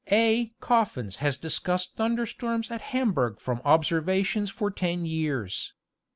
A. 0.11 0.51
Croffins 0.59 1.17
has 1.17 1.37
discussed 1.37 1.95
thunder 1.95 2.25
storms 2.25 2.71
at 2.71 2.81
Hamberg 2.81 3.39
from 3.39 3.61
observations 3.63 4.49
for 4.49 4.71
ten 4.71 5.05
years. 5.05 5.75